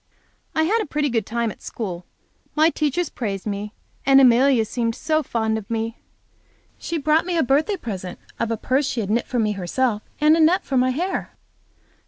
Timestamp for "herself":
9.51-10.01